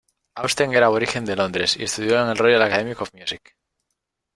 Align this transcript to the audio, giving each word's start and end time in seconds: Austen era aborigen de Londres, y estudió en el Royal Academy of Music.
Austen 0.33 0.73
era 0.73 0.87
aborigen 0.87 1.25
de 1.25 1.35
Londres, 1.35 1.77
y 1.77 1.83
estudió 1.83 2.19
en 2.23 2.29
el 2.29 2.37
Royal 2.39 2.63
Academy 2.63 2.93
of 2.99 3.13
Music. 3.13 3.55